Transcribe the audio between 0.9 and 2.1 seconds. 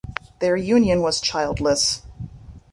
was childless.